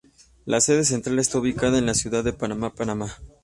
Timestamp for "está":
1.19-1.37